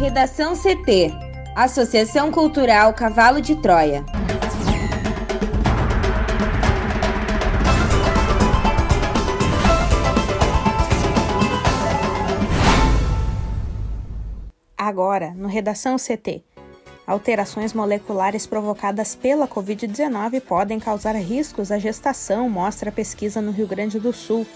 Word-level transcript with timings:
Redação 0.00 0.54
CT 0.56 1.12
Associação 1.54 2.32
Cultural 2.32 2.94
Cavalo 2.94 3.38
de 3.38 3.54
Troia. 3.54 4.02
Agora, 14.74 15.34
no 15.36 15.46
Redação 15.46 15.96
CT. 15.96 16.42
Alterações 17.06 17.74
moleculares 17.74 18.46
provocadas 18.46 19.14
pela 19.14 19.46
Covid-19 19.46 20.40
podem 20.40 20.80
causar 20.80 21.14
riscos 21.16 21.70
à 21.70 21.78
gestação, 21.78 22.48
mostra 22.48 22.88
a 22.88 22.92
pesquisa 22.92 23.42
no 23.42 23.52
Rio 23.52 23.66
Grande 23.66 24.00
do 24.00 24.14
Sul. 24.14 24.46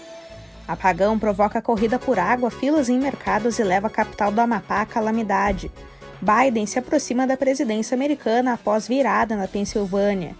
Apagão 0.67 1.19
provoca 1.19 1.61
corrida 1.61 1.99
por 1.99 2.17
água, 2.17 2.49
filas 2.49 2.89
em 2.89 2.97
mercados 2.97 3.59
e 3.59 3.63
leva 3.63 3.87
a 3.87 3.89
capital 3.89 4.31
do 4.31 4.41
Amapá 4.41 4.81
à 4.81 4.85
calamidade. 4.85 5.71
Biden 6.19 6.65
se 6.65 6.79
aproxima 6.79 7.27
da 7.27 7.37
presidência 7.37 7.93
americana 7.93 8.53
após 8.53 8.87
virada 8.87 9.35
na 9.35 9.47
Pensilvânia. 9.47 10.35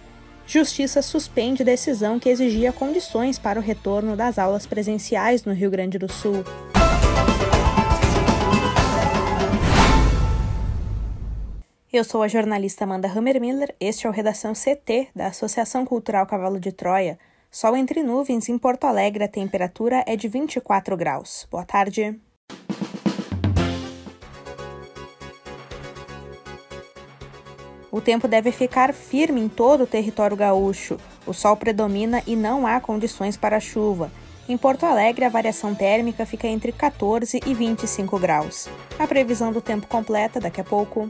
Justiça 0.48 1.02
suspende 1.02 1.64
decisão 1.64 2.20
que 2.20 2.30
exigia 2.30 2.72
condições 2.72 3.38
para 3.38 3.60
o 3.60 3.64
retorno 3.64 4.16
das 4.16 4.40
aulas 4.40 4.66
presenciais 4.66 5.44
no 5.44 5.54
Rio 5.54 5.70
Grande 5.70 5.98
do 5.98 6.12
Sul. 6.12 6.44
Eu 11.92 12.04
sou 12.04 12.22
a 12.22 12.28
jornalista 12.28 12.84
Amanda 12.84 13.08
Hammermiller, 13.08 13.74
este 13.80 14.06
é 14.06 14.10
o 14.10 14.14
Redação 14.14 14.54
CT 14.54 15.10
da 15.16 15.28
Associação 15.28 15.86
Cultural 15.86 16.26
Cavalo 16.26 16.60
de 16.60 16.72
Troia. 16.72 17.18
Sol 17.56 17.78
entre 17.78 18.04
nuvens 18.04 18.50
em 18.50 18.58
Porto 18.58 18.84
Alegre, 18.84 19.24
a 19.24 19.30
temperatura 19.30 20.04
é 20.06 20.18
de 20.18 20.28
24 20.28 20.98
graus. 20.98 21.48
Boa 21.50 21.64
tarde. 21.64 22.20
O 27.90 28.02
tempo 28.02 28.28
deve 28.28 28.52
ficar 28.52 28.94
firme 28.94 29.40
em 29.40 29.48
todo 29.48 29.86
o 29.86 29.88
território 29.88 30.36
gaúcho. 30.36 30.98
O 31.26 31.32
sol 31.32 31.56
predomina 31.56 32.22
e 32.28 32.36
não 32.36 32.68
há 32.68 32.82
condições 32.82 33.38
para 33.38 33.62
chuva. 33.62 34.12
Em 34.50 34.58
Porto 34.58 34.86
Alegre, 34.86 35.24
a 35.24 35.30
variação 35.30 35.74
térmica 35.74 36.26
fica 36.26 36.50
entre 36.50 36.74
14 36.74 37.40
e 37.46 37.54
25 37.54 38.20
graus. 38.20 38.68
A 39.00 39.08
previsão 39.08 39.54
do 39.54 39.62
tempo 39.62 39.88
completa 39.88 40.42
daqui 40.42 40.60
a 40.60 40.66
pouco. 40.66 41.10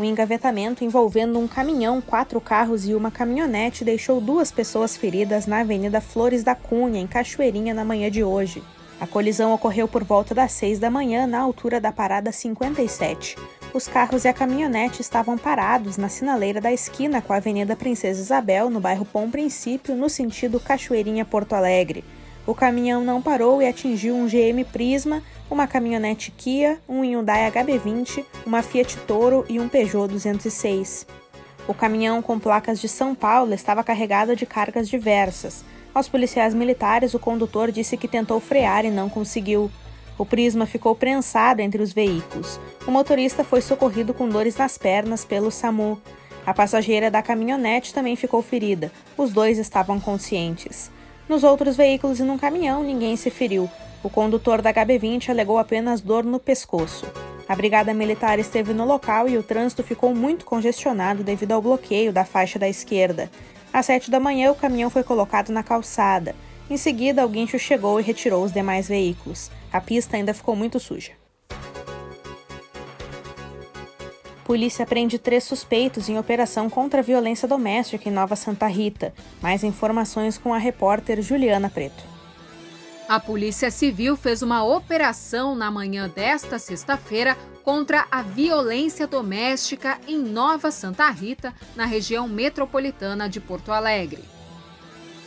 O 0.00 0.04
engavetamento 0.04 0.82
envolvendo 0.82 1.38
um 1.38 1.46
caminhão, 1.46 2.00
quatro 2.00 2.40
carros 2.40 2.88
e 2.88 2.94
uma 2.94 3.10
caminhonete 3.10 3.84
deixou 3.84 4.18
duas 4.18 4.50
pessoas 4.50 4.96
feridas 4.96 5.44
na 5.44 5.60
Avenida 5.60 6.00
Flores 6.00 6.42
da 6.42 6.54
Cunha, 6.54 6.98
em 6.98 7.06
Cachoeirinha, 7.06 7.74
na 7.74 7.84
manhã 7.84 8.10
de 8.10 8.24
hoje. 8.24 8.62
A 8.98 9.06
colisão 9.06 9.52
ocorreu 9.52 9.86
por 9.86 10.02
volta 10.02 10.34
das 10.34 10.52
6 10.52 10.78
da 10.78 10.90
manhã, 10.90 11.26
na 11.26 11.38
altura 11.38 11.78
da 11.78 11.92
parada 11.92 12.32
57. 12.32 13.36
Os 13.74 13.86
carros 13.86 14.24
e 14.24 14.28
a 14.28 14.32
caminhonete 14.32 15.02
estavam 15.02 15.36
parados 15.36 15.98
na 15.98 16.08
sinaleira 16.08 16.62
da 16.62 16.72
esquina 16.72 17.20
com 17.20 17.34
a 17.34 17.36
Avenida 17.36 17.76
Princesa 17.76 18.22
Isabel, 18.22 18.70
no 18.70 18.80
bairro 18.80 19.06
Bom 19.12 19.30
Princípio, 19.30 19.94
no 19.94 20.08
sentido 20.08 20.58
Cachoeirinha-Porto 20.58 21.52
Alegre. 21.52 22.02
O 22.50 22.54
caminhão 22.54 23.04
não 23.04 23.22
parou 23.22 23.62
e 23.62 23.68
atingiu 23.68 24.16
um 24.16 24.26
GM 24.26 24.64
Prisma, 24.72 25.22
uma 25.48 25.68
caminhonete 25.68 26.32
Kia, 26.32 26.80
um 26.88 27.02
Hyundai 27.02 27.48
HB20, 27.48 28.24
uma 28.44 28.60
Fiat 28.60 28.96
Toro 29.06 29.46
e 29.48 29.60
um 29.60 29.68
Peugeot 29.68 30.08
206. 30.08 31.06
O 31.68 31.72
caminhão 31.72 32.20
com 32.20 32.40
placas 32.40 32.80
de 32.80 32.88
São 32.88 33.14
Paulo 33.14 33.54
estava 33.54 33.84
carregado 33.84 34.34
de 34.34 34.46
cargas 34.46 34.88
diversas. 34.88 35.64
Aos 35.94 36.08
policiais 36.08 36.52
militares, 36.52 37.14
o 37.14 37.20
condutor 37.20 37.70
disse 37.70 37.96
que 37.96 38.08
tentou 38.08 38.40
frear 38.40 38.84
e 38.84 38.90
não 38.90 39.08
conseguiu. 39.08 39.70
O 40.18 40.26
Prisma 40.26 40.66
ficou 40.66 40.96
prensado 40.96 41.62
entre 41.62 41.80
os 41.80 41.92
veículos. 41.92 42.58
O 42.84 42.90
motorista 42.90 43.44
foi 43.44 43.60
socorrido 43.60 44.12
com 44.12 44.28
dores 44.28 44.56
nas 44.56 44.76
pernas 44.76 45.24
pelo 45.24 45.52
SAMU. 45.52 46.02
A 46.44 46.52
passageira 46.52 47.12
da 47.12 47.22
caminhonete 47.22 47.94
também 47.94 48.16
ficou 48.16 48.42
ferida. 48.42 48.90
Os 49.16 49.30
dois 49.30 49.56
estavam 49.56 50.00
conscientes. 50.00 50.90
Nos 51.30 51.44
outros 51.44 51.76
veículos 51.76 52.18
e 52.18 52.24
num 52.24 52.36
caminhão, 52.36 52.82
ninguém 52.82 53.14
se 53.14 53.30
feriu. 53.30 53.70
O 54.02 54.10
condutor 54.10 54.60
da 54.60 54.74
HB20 54.74 55.28
alegou 55.28 55.58
apenas 55.58 56.00
dor 56.00 56.24
no 56.24 56.40
pescoço. 56.40 57.06
A 57.48 57.54
brigada 57.54 57.94
militar 57.94 58.40
esteve 58.40 58.74
no 58.74 58.84
local 58.84 59.28
e 59.28 59.38
o 59.38 59.42
trânsito 59.44 59.84
ficou 59.84 60.12
muito 60.12 60.44
congestionado 60.44 61.22
devido 61.22 61.52
ao 61.52 61.62
bloqueio 61.62 62.12
da 62.12 62.24
faixa 62.24 62.58
da 62.58 62.68
esquerda. 62.68 63.30
Às 63.72 63.86
sete 63.86 64.10
da 64.10 64.18
manhã, 64.18 64.50
o 64.50 64.56
caminhão 64.56 64.90
foi 64.90 65.04
colocado 65.04 65.50
na 65.50 65.62
calçada. 65.62 66.34
Em 66.68 66.76
seguida, 66.76 67.24
guincho 67.28 67.60
chegou 67.60 68.00
e 68.00 68.02
retirou 68.02 68.42
os 68.42 68.52
demais 68.52 68.88
veículos. 68.88 69.52
A 69.72 69.80
pista 69.80 70.16
ainda 70.16 70.34
ficou 70.34 70.56
muito 70.56 70.80
suja. 70.80 71.19
Polícia 74.50 74.84
prende 74.84 75.16
três 75.16 75.44
suspeitos 75.44 76.08
em 76.08 76.18
operação 76.18 76.68
contra 76.68 76.98
a 76.98 77.04
violência 77.04 77.46
doméstica 77.46 78.08
em 78.08 78.12
Nova 78.12 78.34
Santa 78.34 78.66
Rita. 78.66 79.14
Mais 79.40 79.62
informações 79.62 80.36
com 80.36 80.52
a 80.52 80.58
repórter 80.58 81.22
Juliana 81.22 81.70
Preto. 81.70 82.02
A 83.08 83.20
Polícia 83.20 83.70
Civil 83.70 84.16
fez 84.16 84.42
uma 84.42 84.64
operação 84.64 85.54
na 85.54 85.70
manhã 85.70 86.08
desta 86.08 86.58
sexta-feira 86.58 87.38
contra 87.62 88.08
a 88.10 88.22
violência 88.22 89.06
doméstica 89.06 90.00
em 90.08 90.18
Nova 90.18 90.72
Santa 90.72 91.08
Rita, 91.10 91.54
na 91.76 91.84
região 91.84 92.26
metropolitana 92.26 93.28
de 93.28 93.38
Porto 93.38 93.70
Alegre. 93.70 94.24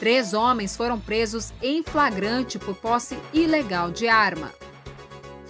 Três 0.01 0.33
homens 0.33 0.75
foram 0.75 0.99
presos 0.99 1.53
em 1.61 1.81
flagrante 1.81 2.59
por 2.59 2.75
posse 2.75 3.17
ilegal 3.33 3.89
de 3.89 4.05
arma. 4.05 4.51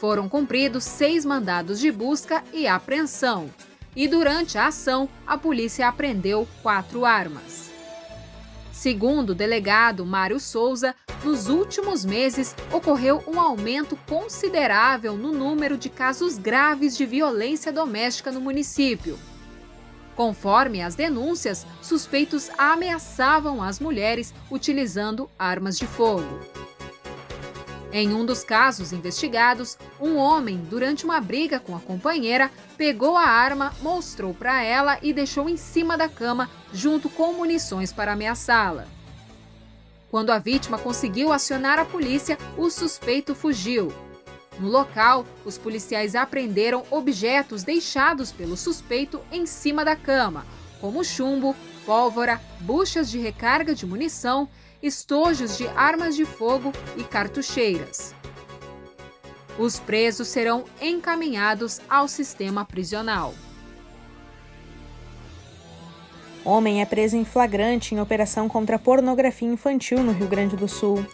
Foram 0.03 0.27
cumpridos 0.27 0.83
seis 0.83 1.23
mandados 1.23 1.79
de 1.79 1.89
busca 1.89 2.43
e 2.51 2.67
apreensão. 2.67 3.49
E 3.95 4.05
durante 4.05 4.57
a 4.57 4.67
ação, 4.67 5.07
a 5.25 5.37
polícia 5.37 5.87
apreendeu 5.87 6.45
quatro 6.61 7.05
armas. 7.05 7.71
Segundo 8.73 9.29
o 9.29 9.33
delegado 9.33 10.05
Mário 10.05 10.41
Souza, 10.41 10.93
nos 11.23 11.47
últimos 11.47 12.03
meses 12.03 12.53
ocorreu 12.69 13.23
um 13.25 13.39
aumento 13.39 13.97
considerável 14.05 15.15
no 15.15 15.31
número 15.31 15.77
de 15.77 15.87
casos 15.87 16.37
graves 16.37 16.97
de 16.97 17.05
violência 17.05 17.71
doméstica 17.71 18.29
no 18.29 18.41
município. 18.41 19.17
Conforme 20.17 20.81
as 20.81 20.95
denúncias, 20.95 21.65
suspeitos 21.81 22.49
ameaçavam 22.57 23.63
as 23.63 23.79
mulheres 23.79 24.33
utilizando 24.51 25.29
armas 25.39 25.77
de 25.77 25.87
fogo. 25.87 26.41
Em 27.95 28.11
um 28.11 28.25
dos 28.25 28.43
casos 28.43 28.91
investigados, 28.91 29.77
um 30.01 30.17
homem, 30.17 30.57
durante 30.67 31.05
uma 31.05 31.21
briga 31.21 31.59
com 31.59 31.75
a 31.75 31.79
companheira, 31.79 32.49
pegou 32.75 33.15
a 33.15 33.21
arma, 33.21 33.71
mostrou 33.83 34.33
para 34.33 34.63
ela 34.63 34.97
e 35.03 35.13
deixou 35.13 35.47
em 35.47 35.55
cima 35.55 35.95
da 35.95 36.09
cama, 36.09 36.49
junto 36.73 37.07
com 37.07 37.33
munições 37.33 37.93
para 37.93 38.13
ameaçá-la. 38.13 38.87
Quando 40.09 40.31
a 40.31 40.39
vítima 40.39 40.79
conseguiu 40.79 41.31
acionar 41.31 41.77
a 41.77 41.85
polícia, 41.85 42.35
o 42.57 42.67
suspeito 42.67 43.35
fugiu. 43.35 43.93
No 44.59 44.69
local, 44.69 45.23
os 45.45 45.59
policiais 45.59 46.15
apreenderam 46.15 46.83
objetos 46.89 47.61
deixados 47.61 48.31
pelo 48.31 48.57
suspeito 48.57 49.21
em 49.31 49.45
cima 49.45 49.85
da 49.85 49.95
cama, 49.95 50.47
como 50.81 51.03
chumbo, 51.03 51.55
pólvora, 51.85 52.41
buchas 52.59 53.11
de 53.11 53.19
recarga 53.19 53.75
de 53.75 53.85
munição 53.85 54.49
estojos 54.83 55.57
de 55.57 55.65
armas 55.69 56.13
de 56.13 56.25
fogo 56.25 56.73
e 56.97 57.03
cartucheiras. 57.05 58.13
Os 59.57 59.79
presos 59.79 60.27
serão 60.27 60.65
encaminhados 60.81 61.79
ao 61.89 62.07
sistema 62.09 62.65
prisional. 62.65 63.33
Homem 66.43 66.81
é 66.81 66.85
preso 66.85 67.15
em 67.15 67.23
flagrante 67.23 67.95
em 67.95 68.01
operação 68.01 68.49
contra 68.49 68.75
a 68.75 68.79
pornografia 68.79 69.47
infantil 69.47 70.03
no 70.03 70.11
Rio 70.11 70.27
Grande 70.27 70.57
do 70.57 70.67
Sul. 70.67 71.05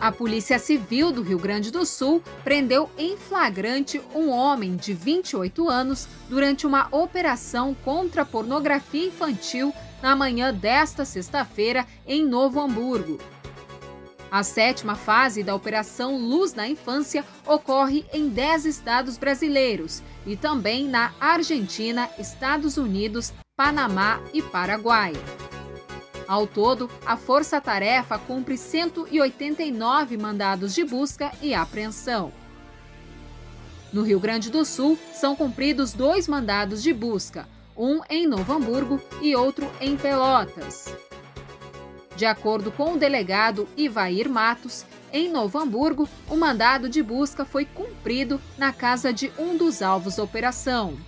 A 0.00 0.10
Polícia 0.10 0.58
Civil 0.58 1.12
do 1.12 1.22
Rio 1.22 1.38
Grande 1.38 1.70
do 1.70 1.84
Sul 1.84 2.22
prendeu 2.44 2.88
em 2.96 3.16
flagrante 3.16 4.00
um 4.14 4.30
homem 4.30 4.76
de 4.76 4.94
28 4.94 5.68
anos 5.68 6.08
durante 6.28 6.66
uma 6.66 6.88
operação 6.92 7.76
contra 7.84 8.22
a 8.22 8.24
pornografia 8.24 9.08
infantil 9.08 9.74
na 10.02 10.14
manhã 10.14 10.52
desta 10.52 11.04
sexta-feira 11.04 11.86
em 12.06 12.24
Novo 12.24 12.60
Hamburgo. 12.60 13.18
A 14.30 14.42
sétima 14.42 14.94
fase 14.94 15.42
da 15.42 15.54
Operação 15.54 16.18
Luz 16.18 16.52
na 16.52 16.68
Infância 16.68 17.24
ocorre 17.46 18.04
em 18.12 18.28
10 18.28 18.66
estados 18.66 19.16
brasileiros 19.16 20.02
e 20.26 20.36
também 20.36 20.86
na 20.86 21.12
Argentina, 21.18 22.10
Estados 22.18 22.76
Unidos, 22.76 23.32
Panamá 23.56 24.20
e 24.34 24.42
Paraguai. 24.42 25.14
Ao 26.28 26.46
todo, 26.46 26.90
a 27.06 27.16
Força 27.16 27.58
Tarefa 27.58 28.18
cumpre 28.18 28.58
189 28.58 30.18
mandados 30.18 30.74
de 30.74 30.84
busca 30.84 31.32
e 31.40 31.54
apreensão. 31.54 32.30
No 33.90 34.02
Rio 34.02 34.20
Grande 34.20 34.50
do 34.50 34.62
Sul, 34.62 34.98
são 35.14 35.34
cumpridos 35.34 35.94
dois 35.94 36.28
mandados 36.28 36.82
de 36.82 36.92
busca, 36.92 37.48
um 37.78 38.00
em 38.10 38.26
Novo 38.26 38.52
Hamburgo 38.52 39.00
e 39.22 39.36
outro 39.36 39.70
em 39.80 39.96
Pelotas. 39.96 40.92
De 42.16 42.26
acordo 42.26 42.72
com 42.72 42.94
o 42.94 42.98
delegado 42.98 43.68
Ivair 43.76 44.28
Matos, 44.28 44.84
em 45.12 45.30
Novo 45.30 45.56
Hamburgo, 45.58 46.08
o 46.28 46.36
mandado 46.36 46.88
de 46.88 47.00
busca 47.02 47.44
foi 47.44 47.64
cumprido 47.64 48.40
na 48.58 48.72
casa 48.72 49.12
de 49.12 49.32
um 49.38 49.56
dos 49.56 49.80
alvos 49.80 50.16
da 50.16 50.24
operação. 50.24 50.98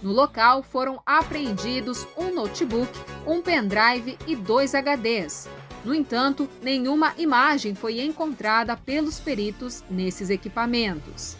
No 0.00 0.12
local 0.12 0.62
foram 0.62 1.02
apreendidos 1.04 2.06
um 2.16 2.32
notebook, 2.32 2.90
um 3.26 3.42
pendrive 3.42 4.16
e 4.26 4.36
dois 4.36 4.72
HDs. 4.72 5.48
No 5.84 5.94
entanto, 5.94 6.48
nenhuma 6.62 7.12
imagem 7.18 7.74
foi 7.74 8.00
encontrada 8.00 8.76
pelos 8.76 9.18
peritos 9.18 9.82
nesses 9.90 10.30
equipamentos. 10.30 11.36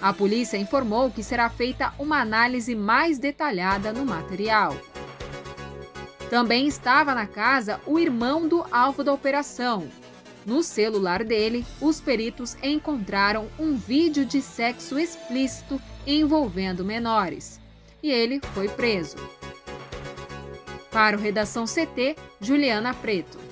A 0.00 0.12
polícia 0.12 0.56
informou 0.56 1.10
que 1.10 1.22
será 1.22 1.48
feita 1.48 1.92
uma 1.98 2.20
análise 2.20 2.74
mais 2.74 3.18
detalhada 3.18 3.92
no 3.92 4.04
material. 4.04 4.76
Também 6.30 6.68
estava 6.68 7.14
na 7.14 7.26
casa 7.26 7.80
o 7.86 7.98
irmão 7.98 8.46
do 8.46 8.64
alvo 8.70 9.02
da 9.02 9.12
operação. 9.12 9.88
No 10.46 10.62
celular 10.62 11.24
dele, 11.24 11.66
os 11.80 12.00
peritos 12.00 12.56
encontraram 12.62 13.48
um 13.58 13.76
vídeo 13.76 14.24
de 14.24 14.40
sexo 14.40 14.98
explícito 14.98 15.80
envolvendo 16.06 16.84
menores. 16.84 17.60
E 18.02 18.10
ele 18.10 18.40
foi 18.54 18.68
preso. 18.68 19.16
Para 20.90 21.16
o 21.16 21.20
Redação 21.20 21.64
CT, 21.64 22.16
Juliana 22.40 22.94
Preto. 22.94 23.47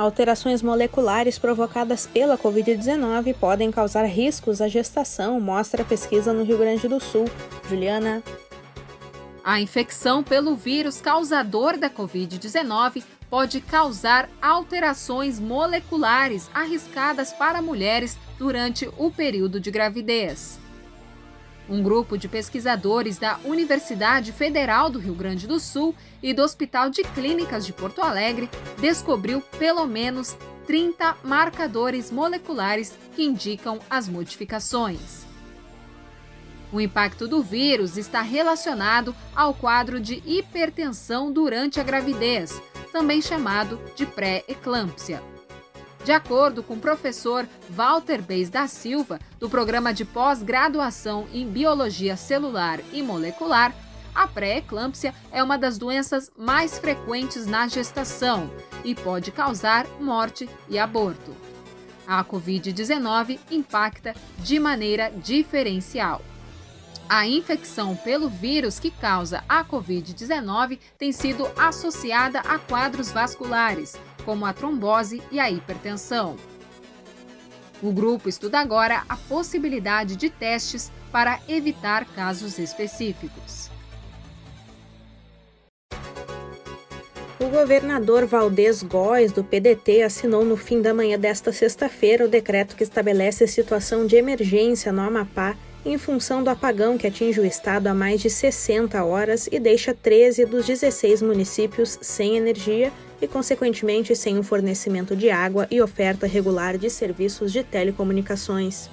Alterações 0.00 0.62
moleculares 0.62 1.38
provocadas 1.38 2.06
pela 2.06 2.38
Covid-19 2.38 3.34
podem 3.34 3.70
causar 3.70 4.04
riscos 4.04 4.62
à 4.62 4.66
gestação, 4.66 5.38
mostra 5.38 5.82
a 5.82 5.84
pesquisa 5.84 6.32
no 6.32 6.42
Rio 6.42 6.56
Grande 6.56 6.88
do 6.88 6.98
Sul. 6.98 7.26
Juliana. 7.68 8.22
A 9.44 9.60
infecção 9.60 10.22
pelo 10.22 10.56
vírus 10.56 11.02
causador 11.02 11.76
da 11.76 11.90
Covid-19 11.90 13.04
pode 13.28 13.60
causar 13.60 14.30
alterações 14.40 15.38
moleculares 15.38 16.48
arriscadas 16.54 17.30
para 17.34 17.60
mulheres 17.60 18.16
durante 18.38 18.88
o 18.96 19.10
período 19.10 19.60
de 19.60 19.70
gravidez. 19.70 20.58
Um 21.70 21.84
grupo 21.84 22.18
de 22.18 22.26
pesquisadores 22.26 23.16
da 23.16 23.38
Universidade 23.44 24.32
Federal 24.32 24.90
do 24.90 24.98
Rio 24.98 25.14
Grande 25.14 25.46
do 25.46 25.60
Sul 25.60 25.94
e 26.20 26.34
do 26.34 26.42
Hospital 26.42 26.90
de 26.90 27.04
Clínicas 27.04 27.64
de 27.64 27.72
Porto 27.72 28.02
Alegre 28.02 28.50
descobriu 28.80 29.40
pelo 29.40 29.86
menos 29.86 30.36
30 30.66 31.18
marcadores 31.22 32.10
moleculares 32.10 32.98
que 33.14 33.22
indicam 33.22 33.78
as 33.88 34.08
modificações. 34.08 35.24
O 36.72 36.80
impacto 36.80 37.28
do 37.28 37.40
vírus 37.40 37.96
está 37.96 38.20
relacionado 38.20 39.14
ao 39.34 39.54
quadro 39.54 40.00
de 40.00 40.20
hipertensão 40.26 41.30
durante 41.30 41.78
a 41.78 41.84
gravidez, 41.84 42.60
também 42.92 43.22
chamado 43.22 43.80
de 43.94 44.06
pré-eclâmpsia. 44.06 45.22
De 46.04 46.12
acordo 46.12 46.62
com 46.62 46.74
o 46.74 46.80
professor 46.80 47.46
Walter 47.68 48.22
Beis 48.22 48.48
da 48.48 48.66
Silva, 48.66 49.20
do 49.38 49.50
programa 49.50 49.92
de 49.92 50.04
pós-graduação 50.04 51.28
em 51.32 51.46
Biologia 51.46 52.16
Celular 52.16 52.80
e 52.92 53.02
Molecular, 53.02 53.74
a 54.14 54.26
pré-eclâmpsia 54.26 55.14
é 55.30 55.42
uma 55.42 55.58
das 55.58 55.76
doenças 55.76 56.32
mais 56.36 56.78
frequentes 56.78 57.46
na 57.46 57.68
gestação 57.68 58.50
e 58.82 58.94
pode 58.94 59.30
causar 59.30 59.86
morte 60.00 60.48
e 60.68 60.78
aborto. 60.78 61.36
A 62.06 62.24
Covid-19 62.24 63.38
impacta 63.50 64.14
de 64.38 64.58
maneira 64.58 65.10
diferencial. 65.10 66.22
A 67.08 67.26
infecção 67.26 67.96
pelo 67.96 68.28
vírus 68.28 68.78
que 68.78 68.90
causa 68.90 69.44
a 69.48 69.64
Covid-19 69.64 70.78
tem 70.96 71.12
sido 71.12 71.44
associada 71.56 72.40
a 72.40 72.58
quadros 72.58 73.10
vasculares, 73.10 73.96
como 74.20 74.46
a 74.46 74.52
trombose 74.52 75.22
e 75.30 75.40
a 75.40 75.50
hipertensão. 75.50 76.36
O 77.82 77.92
grupo 77.92 78.28
estuda 78.28 78.58
agora 78.58 79.04
a 79.08 79.16
possibilidade 79.16 80.16
de 80.16 80.28
testes 80.28 80.92
para 81.10 81.40
evitar 81.48 82.04
casos 82.04 82.58
específicos. 82.58 83.70
O 87.40 87.48
governador 87.48 88.26
Valdez 88.26 88.82
Góes, 88.82 89.32
do 89.32 89.42
PDT, 89.42 90.02
assinou 90.02 90.44
no 90.44 90.58
fim 90.58 90.82
da 90.82 90.92
manhã 90.92 91.18
desta 91.18 91.50
sexta-feira 91.52 92.26
o 92.26 92.28
decreto 92.28 92.76
que 92.76 92.82
estabelece 92.82 93.44
a 93.44 93.48
situação 93.48 94.06
de 94.06 94.16
emergência 94.16 94.92
no 94.92 95.00
Amapá 95.00 95.56
em 95.84 95.96
função 95.96 96.44
do 96.44 96.50
apagão 96.50 96.98
que 96.98 97.06
atinge 97.06 97.40
o 97.40 97.46
estado 97.46 97.86
há 97.86 97.94
mais 97.94 98.20
de 98.20 98.28
60 98.28 99.02
horas 99.02 99.48
e 99.50 99.58
deixa 99.58 99.94
13 99.94 100.44
dos 100.44 100.66
16 100.66 101.22
municípios 101.22 101.98
sem 102.02 102.36
energia 102.36 102.92
e, 103.20 103.28
consequentemente, 103.28 104.14
sem 104.16 104.38
o 104.38 104.42
fornecimento 104.42 105.14
de 105.14 105.30
água 105.30 105.66
e 105.70 105.80
oferta 105.80 106.26
regular 106.26 106.78
de 106.78 106.88
serviços 106.88 107.52
de 107.52 107.62
telecomunicações. 107.62 108.88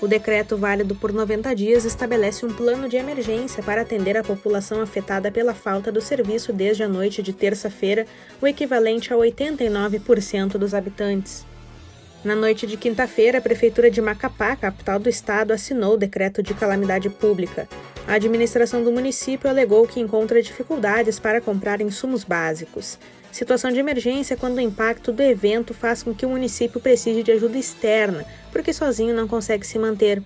O 0.00 0.08
decreto, 0.08 0.56
válido 0.56 0.94
por 0.94 1.12
90 1.12 1.54
dias, 1.54 1.84
estabelece 1.84 2.46
um 2.46 2.52
plano 2.52 2.88
de 2.88 2.96
emergência 2.96 3.62
para 3.62 3.82
atender 3.82 4.16
a 4.16 4.24
população 4.24 4.80
afetada 4.80 5.30
pela 5.30 5.52
falta 5.52 5.92
do 5.92 6.00
serviço 6.00 6.54
desde 6.54 6.82
a 6.82 6.88
noite 6.88 7.22
de 7.22 7.34
terça-feira, 7.34 8.06
o 8.40 8.46
equivalente 8.46 9.12
a 9.12 9.16
89% 9.16 10.52
dos 10.52 10.72
habitantes. 10.72 11.44
Na 12.24 12.34
noite 12.34 12.66
de 12.66 12.78
quinta-feira, 12.78 13.38
a 13.38 13.40
Prefeitura 13.42 13.90
de 13.90 14.00
Macapá, 14.00 14.56
capital 14.56 14.98
do 14.98 15.08
estado, 15.08 15.52
assinou 15.52 15.94
o 15.94 15.98
decreto 15.98 16.42
de 16.42 16.54
calamidade 16.54 17.10
pública. 17.10 17.68
A 18.06 18.14
administração 18.14 18.82
do 18.82 18.92
município 18.92 19.48
alegou 19.48 19.86
que 19.86 20.00
encontra 20.00 20.42
dificuldades 20.42 21.18
para 21.18 21.40
comprar 21.40 21.80
insumos 21.80 22.24
básicos. 22.24 22.98
Situação 23.32 23.70
de 23.70 23.78
emergência 23.78 24.34
é 24.34 24.36
quando 24.36 24.56
o 24.56 24.60
impacto 24.60 25.12
do 25.12 25.22
evento 25.22 25.72
faz 25.72 26.02
com 26.02 26.14
que 26.14 26.26
o 26.26 26.30
município 26.30 26.80
precise 26.80 27.22
de 27.22 27.30
ajuda 27.32 27.56
externa, 27.56 28.24
porque 28.50 28.72
sozinho 28.72 29.14
não 29.14 29.28
consegue 29.28 29.66
se 29.66 29.78
manter. 29.78 30.22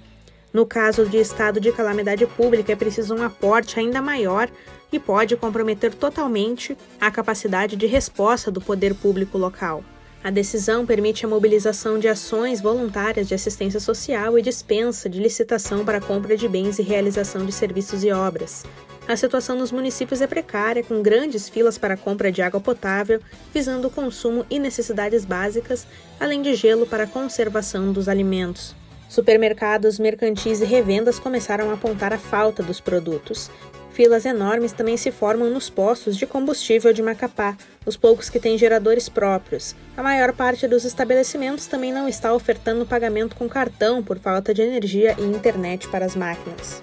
No 0.52 0.64
caso 0.64 1.04
de 1.04 1.18
estado 1.18 1.60
de 1.60 1.72
calamidade 1.72 2.24
pública, 2.26 2.72
é 2.72 2.76
preciso 2.76 3.14
um 3.14 3.22
aporte 3.22 3.78
ainda 3.78 4.00
maior 4.00 4.48
e 4.92 4.98
pode 4.98 5.36
comprometer 5.36 5.92
totalmente 5.92 6.78
a 7.00 7.10
capacidade 7.10 7.76
de 7.76 7.86
resposta 7.86 8.50
do 8.50 8.60
poder 8.60 8.94
público 8.94 9.36
local. 9.36 9.84
A 10.22 10.30
decisão 10.30 10.86
permite 10.86 11.26
a 11.26 11.28
mobilização 11.28 11.98
de 11.98 12.08
ações 12.08 12.60
voluntárias 12.60 13.28
de 13.28 13.34
assistência 13.34 13.78
social 13.78 14.38
e 14.38 14.42
dispensa 14.42 15.06
de 15.06 15.20
licitação 15.20 15.84
para 15.84 16.00
compra 16.00 16.34
de 16.34 16.48
bens 16.48 16.78
e 16.78 16.82
realização 16.82 17.44
de 17.44 17.52
serviços 17.52 18.02
e 18.02 18.10
obras. 18.10 18.64
A 19.06 19.16
situação 19.16 19.54
nos 19.54 19.70
municípios 19.70 20.22
é 20.22 20.26
precária, 20.26 20.82
com 20.82 21.02
grandes 21.02 21.46
filas 21.46 21.76
para 21.76 21.96
compra 21.96 22.32
de 22.32 22.40
água 22.40 22.58
potável, 22.58 23.20
visando 23.52 23.88
o 23.88 23.90
consumo 23.90 24.46
e 24.48 24.58
necessidades 24.58 25.26
básicas, 25.26 25.86
além 26.18 26.40
de 26.40 26.54
gelo 26.54 26.86
para 26.86 27.06
conservação 27.06 27.92
dos 27.92 28.08
alimentos. 28.08 28.74
Supermercados, 29.06 29.98
mercantis 29.98 30.62
e 30.62 30.64
revendas 30.64 31.18
começaram 31.18 31.70
a 31.70 31.74
apontar 31.74 32.14
a 32.14 32.18
falta 32.18 32.62
dos 32.62 32.80
produtos. 32.80 33.50
Filas 33.92 34.24
enormes 34.24 34.72
também 34.72 34.96
se 34.96 35.12
formam 35.12 35.50
nos 35.50 35.68
postos 35.68 36.16
de 36.16 36.26
combustível 36.26 36.92
de 36.92 37.02
Macapá, 37.02 37.56
os 37.84 37.98
poucos 37.98 38.30
que 38.30 38.40
têm 38.40 38.56
geradores 38.56 39.08
próprios. 39.08 39.76
A 39.96 40.02
maior 40.02 40.32
parte 40.32 40.66
dos 40.66 40.84
estabelecimentos 40.84 41.66
também 41.66 41.92
não 41.92 42.08
está 42.08 42.32
ofertando 42.32 42.86
pagamento 42.86 43.36
com 43.36 43.48
cartão 43.48 44.02
por 44.02 44.18
falta 44.18 44.54
de 44.54 44.62
energia 44.62 45.14
e 45.18 45.22
internet 45.22 45.86
para 45.88 46.06
as 46.06 46.16
máquinas. 46.16 46.82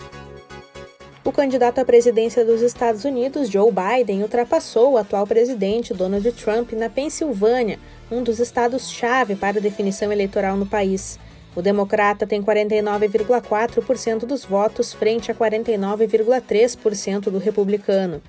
O 1.23 1.31
candidato 1.31 1.77
à 1.77 1.85
presidência 1.85 2.43
dos 2.43 2.63
Estados 2.63 3.05
Unidos, 3.05 3.47
Joe 3.47 3.71
Biden, 3.71 4.23
ultrapassou 4.23 4.93
o 4.93 4.97
atual 4.97 5.27
presidente 5.27 5.93
Donald 5.93 6.31
Trump 6.31 6.71
na 6.73 6.89
Pensilvânia, 6.89 7.77
um 8.11 8.23
dos 8.23 8.39
estados-chave 8.39 9.35
para 9.35 9.59
a 9.59 9.61
definição 9.61 10.11
eleitoral 10.11 10.57
no 10.57 10.65
país. 10.65 11.19
O 11.55 11.61
democrata 11.61 12.25
tem 12.25 12.41
49,4% 12.41 14.25
dos 14.25 14.43
votos 14.43 14.93
frente 14.93 15.31
a 15.31 15.35
49,3% 15.35 17.29
do 17.29 17.37
republicano. 17.37 18.19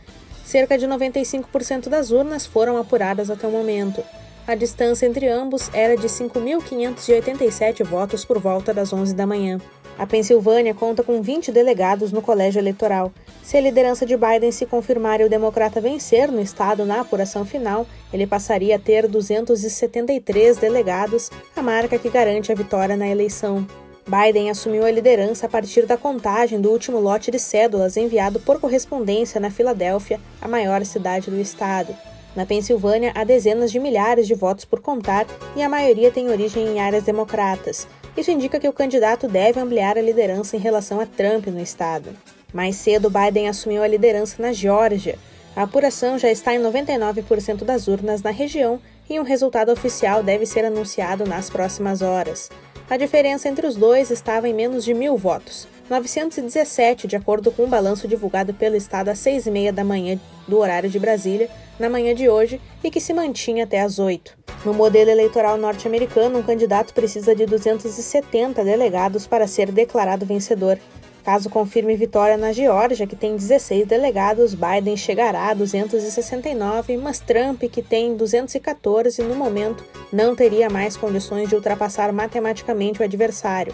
Cerca 0.44 0.76
de 0.76 0.86
95% 0.86 1.88
das 1.88 2.10
urnas 2.10 2.44
foram 2.44 2.76
apuradas 2.76 3.30
até 3.30 3.46
o 3.46 3.50
momento. 3.50 4.04
A 4.46 4.54
distância 4.54 5.06
entre 5.06 5.28
ambos 5.28 5.70
era 5.72 5.96
de 5.96 6.08
5.587 6.08 7.84
votos 7.84 8.22
por 8.22 8.38
volta 8.38 8.74
das 8.74 8.92
11 8.92 9.14
da 9.14 9.24
manhã. 9.24 9.58
A 9.98 10.06
Pensilvânia 10.06 10.74
conta 10.74 11.02
com 11.02 11.20
20 11.20 11.52
delegados 11.52 12.12
no 12.12 12.22
colégio 12.22 12.58
eleitoral. 12.58 13.12
Se 13.42 13.56
a 13.56 13.60
liderança 13.60 14.06
de 14.06 14.16
Biden 14.16 14.50
se 14.50 14.66
confirmar 14.66 15.20
e 15.20 15.24
o 15.24 15.28
democrata 15.28 15.80
vencer 15.80 16.30
no 16.30 16.40
estado 16.40 16.84
na 16.84 17.00
apuração 17.00 17.44
final, 17.44 17.86
ele 18.12 18.26
passaria 18.26 18.76
a 18.76 18.78
ter 18.78 19.06
273 19.06 20.56
delegados, 20.56 21.30
a 21.54 21.62
marca 21.62 21.98
que 21.98 22.08
garante 22.08 22.50
a 22.50 22.54
vitória 22.54 22.96
na 22.96 23.06
eleição. 23.06 23.66
Biden 24.06 24.50
assumiu 24.50 24.84
a 24.84 24.90
liderança 24.90 25.46
a 25.46 25.48
partir 25.48 25.86
da 25.86 25.96
contagem 25.96 26.60
do 26.60 26.70
último 26.70 26.98
lote 26.98 27.30
de 27.30 27.38
cédulas 27.38 27.96
enviado 27.96 28.40
por 28.40 28.58
correspondência 28.58 29.40
na 29.40 29.50
Filadélfia, 29.50 30.18
a 30.40 30.48
maior 30.48 30.84
cidade 30.84 31.30
do 31.30 31.40
estado. 31.40 31.94
Na 32.34 32.46
Pensilvânia, 32.46 33.12
há 33.14 33.24
dezenas 33.24 33.70
de 33.70 33.78
milhares 33.78 34.26
de 34.26 34.34
votos 34.34 34.64
por 34.64 34.80
contar 34.80 35.26
e 35.54 35.62
a 35.62 35.68
maioria 35.68 36.10
tem 36.10 36.30
origem 36.30 36.66
em 36.66 36.80
áreas 36.80 37.04
democratas. 37.04 37.86
Isso 38.16 38.30
indica 38.30 38.60
que 38.60 38.68
o 38.68 38.72
candidato 38.72 39.26
deve 39.26 39.58
ampliar 39.58 39.96
a 39.96 40.02
liderança 40.02 40.56
em 40.56 40.60
relação 40.60 41.00
a 41.00 41.06
Trump 41.06 41.46
no 41.46 41.60
estado. 41.60 42.10
Mais 42.52 42.76
cedo, 42.76 43.10
Biden 43.10 43.48
assumiu 43.48 43.82
a 43.82 43.88
liderança 43.88 44.42
na 44.42 44.52
Geórgia. 44.52 45.18
A 45.56 45.62
apuração 45.62 46.18
já 46.18 46.30
está 46.30 46.54
em 46.54 46.60
99% 46.60 47.64
das 47.64 47.88
urnas 47.88 48.22
na 48.22 48.30
região 48.30 48.78
e 49.08 49.18
um 49.18 49.22
resultado 49.22 49.72
oficial 49.72 50.22
deve 50.22 50.44
ser 50.44 50.64
anunciado 50.64 51.24
nas 51.24 51.48
próximas 51.48 52.02
horas. 52.02 52.50
A 52.88 52.96
diferença 52.98 53.48
entre 53.48 53.66
os 53.66 53.76
dois 53.76 54.10
estava 54.10 54.46
em 54.48 54.52
menos 54.54 54.84
de 54.84 54.92
mil 54.92 55.16
votos, 55.16 55.66
917, 55.88 57.06
de 57.06 57.16
acordo 57.16 57.50
com 57.50 57.62
o 57.62 57.66
um 57.66 57.68
balanço 57.68 58.08
divulgado 58.08 58.54
pelo 58.54 58.76
Estado 58.76 59.08
às 59.08 59.18
seis 59.18 59.46
e 59.46 59.50
meia 59.50 59.72
da 59.72 59.84
manhã 59.84 60.18
do 60.46 60.58
horário 60.58 60.88
de 60.88 60.98
Brasília, 60.98 61.48
na 61.78 61.88
manhã 61.88 62.14
de 62.14 62.28
hoje, 62.28 62.60
e 62.82 62.90
que 62.90 63.00
se 63.00 63.12
mantinha 63.12 63.64
até 63.64 63.80
às 63.80 63.98
8. 63.98 64.36
No 64.64 64.72
modelo 64.72 65.10
eleitoral 65.10 65.56
norte-americano, 65.56 66.38
um 66.38 66.42
candidato 66.42 66.94
precisa 66.94 67.34
de 67.34 67.46
270 67.46 68.64
delegados 68.64 69.26
para 69.26 69.46
ser 69.46 69.72
declarado 69.72 70.24
vencedor. 70.24 70.78
Caso 71.24 71.48
confirme 71.48 71.94
vitória 71.96 72.36
na 72.36 72.52
Geórgia, 72.52 73.06
que 73.06 73.14
tem 73.14 73.36
16 73.36 73.86
delegados, 73.86 74.54
Biden 74.54 74.96
chegará 74.96 75.50
a 75.50 75.54
269, 75.54 76.96
mas 76.96 77.20
Trump, 77.20 77.62
que 77.62 77.80
tem 77.80 78.16
214 78.16 79.22
no 79.22 79.36
momento, 79.36 79.84
não 80.12 80.34
teria 80.34 80.68
mais 80.68 80.96
condições 80.96 81.48
de 81.48 81.54
ultrapassar 81.54 82.12
matematicamente 82.12 83.00
o 83.00 83.04
adversário. 83.04 83.72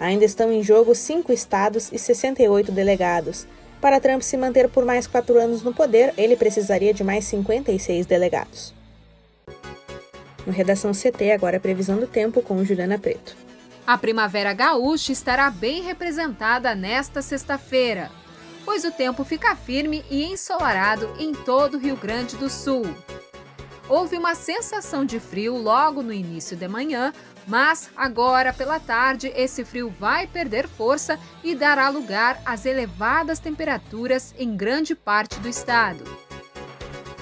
Ainda 0.00 0.24
estão 0.24 0.52
em 0.52 0.62
jogo 0.62 0.94
cinco 0.94 1.32
estados 1.32 1.90
e 1.92 1.98
68 1.98 2.70
delegados. 2.70 3.46
Para 3.80 4.00
Trump 4.00 4.22
se 4.22 4.36
manter 4.36 4.68
por 4.68 4.84
mais 4.84 5.06
quatro 5.06 5.38
anos 5.38 5.62
no 5.62 5.74
poder, 5.74 6.12
ele 6.16 6.36
precisaria 6.36 6.92
de 6.92 7.04
mais 7.04 7.24
56 7.24 8.06
delegados. 8.06 8.74
No 10.46 10.52
Redação 10.52 10.92
CT, 10.92 11.32
agora 11.32 11.60
previsão 11.60 11.98
do 11.98 12.06
tempo 12.06 12.40
com 12.40 12.64
Juliana 12.64 12.98
Preto. 12.98 13.36
A 13.86 13.96
Primavera 13.96 14.52
Gaúcha 14.52 15.12
estará 15.12 15.50
bem 15.50 15.82
representada 15.82 16.74
nesta 16.74 17.22
sexta-feira, 17.22 18.10
pois 18.64 18.84
o 18.84 18.90
tempo 18.90 19.24
fica 19.24 19.56
firme 19.56 20.04
e 20.10 20.24
ensolarado 20.24 21.08
em 21.18 21.32
todo 21.32 21.74
o 21.74 21.80
Rio 21.80 21.96
Grande 21.96 22.36
do 22.36 22.50
Sul. 22.50 22.84
Houve 23.88 24.18
uma 24.18 24.34
sensação 24.34 25.02
de 25.02 25.18
frio 25.18 25.56
logo 25.56 26.02
no 26.02 26.12
início 26.12 26.54
da 26.56 26.68
manhã, 26.68 27.12
mas 27.46 27.88
agora 27.96 28.52
pela 28.52 28.78
tarde 28.78 29.32
esse 29.34 29.64
frio 29.64 29.88
vai 29.88 30.26
perder 30.26 30.68
força 30.68 31.18
e 31.42 31.54
dará 31.54 31.88
lugar 31.88 32.38
às 32.44 32.66
elevadas 32.66 33.38
temperaturas 33.38 34.34
em 34.38 34.54
grande 34.54 34.94
parte 34.94 35.40
do 35.40 35.48
estado. 35.48 36.04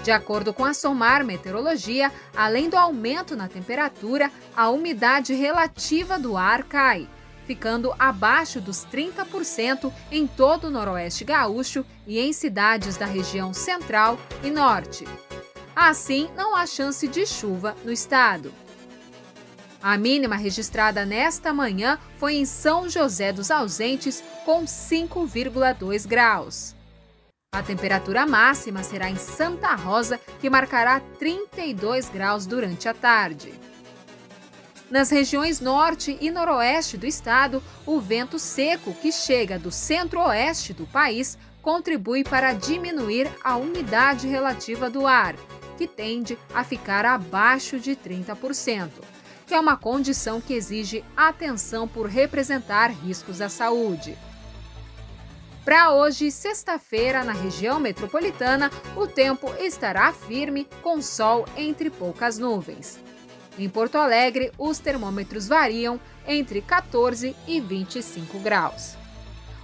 De 0.02 0.10
acordo 0.10 0.52
com 0.52 0.64
a 0.64 0.74
SOMAR 0.74 1.24
Meteorologia, 1.24 2.12
além 2.34 2.68
do 2.68 2.76
aumento 2.76 3.36
na 3.36 3.48
temperatura, 3.48 4.30
a 4.56 4.68
umidade 4.68 5.34
relativa 5.34 6.18
do 6.18 6.36
ar 6.36 6.64
cai, 6.64 7.08
ficando 7.46 7.94
abaixo 7.96 8.60
dos 8.60 8.84
30% 8.86 9.92
em 10.10 10.26
todo 10.26 10.64
o 10.64 10.70
Noroeste 10.70 11.24
Gaúcho 11.24 11.84
e 12.06 12.18
em 12.18 12.32
cidades 12.32 12.96
da 12.96 13.06
região 13.06 13.52
central 13.52 14.18
e 14.42 14.50
norte. 14.50 15.04
Assim, 15.76 16.30
não 16.34 16.56
há 16.56 16.66
chance 16.66 17.06
de 17.06 17.26
chuva 17.26 17.76
no 17.84 17.92
estado. 17.92 18.50
A 19.82 19.98
mínima 19.98 20.34
registrada 20.34 21.04
nesta 21.04 21.52
manhã 21.52 21.98
foi 22.16 22.36
em 22.36 22.46
São 22.46 22.88
José 22.88 23.30
dos 23.30 23.50
Ausentes, 23.50 24.24
com 24.46 24.64
5,2 24.64 26.06
graus. 26.06 26.74
A 27.54 27.62
temperatura 27.62 28.26
máxima 28.26 28.82
será 28.82 29.10
em 29.10 29.16
Santa 29.16 29.74
Rosa, 29.74 30.18
que 30.40 30.48
marcará 30.48 30.98
32 31.18 32.08
graus 32.08 32.46
durante 32.46 32.88
a 32.88 32.94
tarde. 32.94 33.52
Nas 34.90 35.10
regiões 35.10 35.60
norte 35.60 36.16
e 36.22 36.30
noroeste 36.30 36.96
do 36.96 37.06
estado, 37.06 37.62
o 37.84 38.00
vento 38.00 38.38
seco 38.38 38.94
que 38.94 39.12
chega 39.12 39.58
do 39.58 39.70
centro-oeste 39.70 40.72
do 40.72 40.86
país 40.86 41.36
contribui 41.60 42.24
para 42.24 42.54
diminuir 42.54 43.28
a 43.42 43.56
umidade 43.56 44.28
relativa 44.28 44.88
do 44.88 45.06
ar, 45.06 45.34
que 45.76 45.86
tende 45.86 46.38
a 46.54 46.64
ficar 46.64 47.04
abaixo 47.04 47.78
de 47.78 47.96
30%, 47.96 48.90
que 49.46 49.54
é 49.54 49.60
uma 49.60 49.76
condição 49.76 50.40
que 50.40 50.54
exige 50.54 51.04
atenção 51.16 51.86
por 51.86 52.06
representar 52.06 52.88
riscos 52.90 53.40
à 53.40 53.48
saúde. 53.48 54.16
Para 55.64 55.92
hoje, 55.92 56.30
sexta-feira, 56.30 57.24
na 57.24 57.32
região 57.32 57.80
metropolitana, 57.80 58.70
o 58.96 59.06
tempo 59.06 59.52
estará 59.58 60.12
firme, 60.12 60.68
com 60.80 61.02
sol 61.02 61.44
entre 61.56 61.90
poucas 61.90 62.38
nuvens. 62.38 63.00
Em 63.58 63.68
Porto 63.68 63.96
Alegre, 63.96 64.52
os 64.58 64.78
termômetros 64.78 65.48
variam 65.48 65.98
entre 66.26 66.60
14 66.60 67.34
e 67.48 67.60
25 67.60 68.38
graus. 68.38 68.96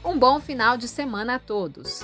Um 0.04 0.18
bom 0.18 0.40
final 0.40 0.76
de 0.76 0.88
semana 0.88 1.36
a 1.36 1.38
todos. 1.38 2.02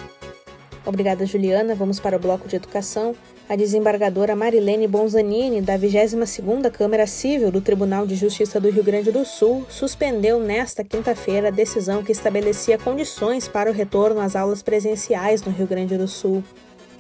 Obrigada, 0.87 1.27
Juliana. 1.27 1.75
Vamos 1.75 1.99
para 1.99 2.17
o 2.17 2.21
bloco 2.21 2.47
de 2.47 2.55
educação 2.55 3.17
a 3.49 3.57
desembargadora 3.57 4.37
Marilene 4.37 4.87
Bonzanini, 4.87 5.63
da 5.63 5.79
22ª 5.79 6.71
Câmara 6.71 7.07
Civil 7.07 7.51
do 7.51 7.63
Tribunal 7.63 8.07
de 8.07 8.15
Justiça 8.15 8.61
do 8.61 8.69
Rio 8.69 8.85
Grande 8.85 9.11
do 9.11 9.25
Sul, 9.25 9.65
suspendeu 9.71 10.39
nesta 10.39 10.85
quinta-feira 10.85 11.49
a 11.49 11.51
decisão 11.51 12.03
que 12.03 12.13
estabelecia 12.13 12.77
condições 12.77 13.49
para 13.49 13.71
o 13.71 13.73
retorno 13.73 14.21
às 14.21 14.37
aulas 14.37 14.63
presenciais 14.63 15.43
no 15.43 15.51
Rio 15.51 15.67
Grande 15.67 15.97
do 15.97 16.07
Sul. 16.07 16.45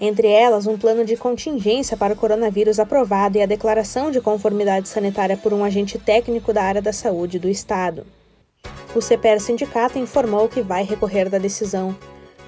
Entre 0.00 0.28
elas, 0.28 0.66
um 0.66 0.78
plano 0.78 1.04
de 1.04 1.18
contingência 1.18 1.98
para 1.98 2.14
o 2.14 2.16
coronavírus 2.16 2.78
aprovado 2.78 3.36
e 3.36 3.42
a 3.42 3.46
declaração 3.46 4.10
de 4.10 4.20
conformidade 4.20 4.88
sanitária 4.88 5.36
por 5.36 5.52
um 5.52 5.62
agente 5.62 5.98
técnico 5.98 6.52
da 6.52 6.62
área 6.62 6.80
da 6.80 6.94
saúde 6.94 7.38
do 7.38 7.48
Estado. 7.48 8.06
O 8.94 9.02
CPR 9.02 9.38
Sindicato 9.38 9.98
informou 9.98 10.48
que 10.48 10.62
vai 10.62 10.82
recorrer 10.82 11.28
da 11.28 11.36
decisão. 11.36 11.94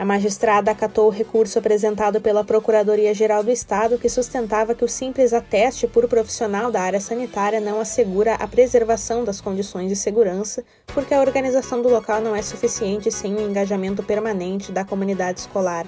A 0.01 0.05
magistrada 0.07 0.71
acatou 0.71 1.09
o 1.09 1.11
recurso 1.11 1.59
apresentado 1.59 2.23
pela 2.23 2.43
Procuradoria-Geral 2.43 3.45
do 3.45 3.51
Estado, 3.51 3.99
que 3.99 4.09
sustentava 4.09 4.75
que 4.75 4.83
o 4.83 4.89
simples 4.89 5.35
ateste 5.35 5.87
por 5.87 6.09
profissional 6.09 6.71
da 6.71 6.81
área 6.81 6.99
sanitária 6.99 7.61
não 7.61 7.79
assegura 7.79 8.33
a 8.37 8.49
preservação 8.49 9.25
das 9.25 9.43
condições 9.43 9.91
de 9.91 9.97
segurança, 9.97 10.65
porque 10.87 11.13
a 11.13 11.21
organização 11.21 11.83
do 11.83 11.91
local 11.91 12.23
não 12.23 12.35
é 12.35 12.41
suficiente 12.41 13.13
sem 13.13 13.35
o 13.35 13.43
engajamento 13.43 14.03
permanente 14.03 14.73
da 14.73 14.87
comunidade 14.87 15.41
escolar. 15.41 15.87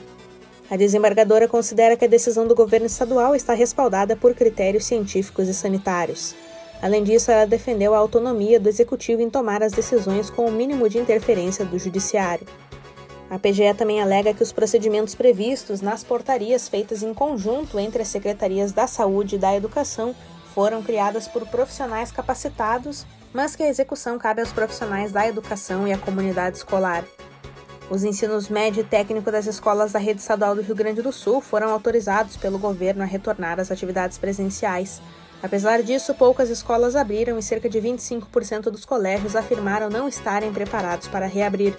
A 0.71 0.76
desembargadora 0.76 1.49
considera 1.49 1.97
que 1.97 2.04
a 2.04 2.09
decisão 2.09 2.47
do 2.47 2.54
governo 2.54 2.88
estadual 2.88 3.35
está 3.35 3.54
respaldada 3.54 4.14
por 4.14 4.35
critérios 4.35 4.85
científicos 4.85 5.49
e 5.49 5.54
sanitários. 5.54 6.35
Além 6.83 7.02
disso, 7.02 7.31
ela 7.31 7.47
defendeu 7.47 7.95
a 7.95 7.99
autonomia 7.99 8.61
do 8.61 8.69
executivo 8.69 9.23
em 9.23 9.31
tomar 9.31 9.62
as 9.62 9.73
decisões 9.73 10.28
com 10.28 10.45
o 10.45 10.52
mínimo 10.52 10.87
de 10.87 10.99
interferência 10.99 11.64
do 11.64 11.78
judiciário. 11.78 12.47
A 13.33 13.39
PGE 13.39 13.73
também 13.73 13.99
alega 13.99 14.35
que 14.35 14.43
os 14.43 14.53
procedimentos 14.53 15.15
previstos 15.15 15.81
nas 15.81 16.05
portarias 16.05 16.69
feitas 16.69 17.03
em 17.03 17.15
conjunto 17.15 17.79
entre 17.79 18.03
as 18.03 18.09
secretarias 18.09 18.73
da 18.73 18.87
Saúde 18.87 19.37
e 19.37 19.39
da 19.39 19.57
Educação 19.57 20.15
foram 20.55 20.83
criadas 20.83 21.27
por 21.27 21.49
profissionais 21.49 22.12
capacitados, 22.12 23.07
mas 23.33 23.57
que 23.57 23.62
a 23.62 23.69
execução 23.71 24.19
cabe 24.19 24.43
aos 24.43 24.53
profissionais 24.53 25.12
da 25.12 25.27
educação 25.27 25.89
e 25.89 25.95
à 25.95 25.97
comunidade 25.97 26.59
escolar. 26.59 27.07
Os 27.89 28.05
ensinos 28.05 28.51
médio 28.51 28.83
e 28.83 28.85
técnico 28.85 29.33
das 29.33 29.47
escolas 29.47 29.93
da 29.93 29.99
rede 29.99 30.21
estadual 30.21 30.55
do 30.55 30.61
Rio 30.61 30.75
Grande 30.77 31.01
do 31.01 31.11
Sul 31.11 31.41
foram 31.41 31.71
autorizados 31.71 32.37
pelo 32.37 32.59
governo 32.59 33.03
a 33.03 33.07
retornar 33.07 33.59
às 33.59 33.71
atividades 33.71 34.19
presenciais. 34.19 35.01
Apesar 35.43 35.83
disso, 35.83 36.12
poucas 36.12 36.51
escolas 36.51 36.95
abriram 36.95 37.39
e 37.39 37.43
cerca 37.43 37.67
de 37.67 37.81
25% 37.81 38.65
dos 38.65 38.85
colégios 38.85 39.35
afirmaram 39.35 39.89
não 39.89 40.07
estarem 40.07 40.53
preparados 40.53 41.09
para 41.09 41.25
reabrir. 41.25 41.75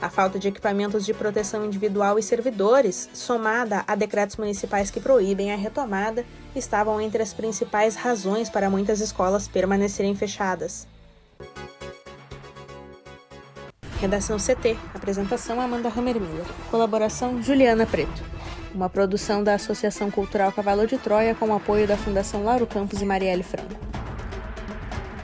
A 0.00 0.10
falta 0.10 0.38
de 0.38 0.48
equipamentos 0.48 1.04
de 1.04 1.14
proteção 1.14 1.64
individual 1.64 2.18
e 2.18 2.22
servidores, 2.22 3.08
somada 3.14 3.84
a 3.86 3.94
decretos 3.94 4.36
municipais 4.36 4.90
que 4.90 5.00
proíbem 5.00 5.52
a 5.52 5.56
retomada, 5.56 6.24
estavam 6.54 7.00
entre 7.00 7.22
as 7.22 7.32
principais 7.32 7.96
razões 7.96 8.50
para 8.50 8.68
muitas 8.68 9.00
escolas 9.00 9.48
permanecerem 9.48 10.14
fechadas. 10.14 10.86
Redação 14.00 14.36
CT. 14.36 14.76
Apresentação 14.92 15.60
Amanda 15.60 15.88
Hammermiller. 15.88 16.44
Colaboração 16.70 17.42
Juliana 17.42 17.86
Preto. 17.86 18.22
Uma 18.74 18.90
produção 18.90 19.42
da 19.42 19.54
Associação 19.54 20.10
Cultural 20.10 20.52
Cavalo 20.52 20.86
de 20.86 20.98
Troia 20.98 21.34
com 21.34 21.48
o 21.48 21.54
apoio 21.54 21.86
da 21.86 21.96
Fundação 21.96 22.44
Lauro 22.44 22.66
Campos 22.66 23.00
e 23.00 23.04
Marielle 23.04 23.42
Franco. 23.42 23.74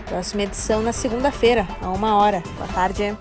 Próxima 0.06 0.44
edição 0.44 0.80
na 0.82 0.92
segunda-feira, 0.92 1.68
a 1.82 1.90
uma 1.90 2.16
hora. 2.16 2.42
Boa 2.56 2.68
tarde. 2.68 3.16